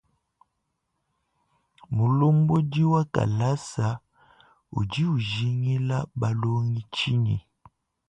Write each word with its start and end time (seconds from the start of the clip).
Mulombodi 1.95 2.83
wa 2.91 3.03
kalasa 3.13 3.87
udi 4.77 5.03
ujingila 5.13 5.97
balongi 6.19 6.81
tshinyi? 6.93 7.35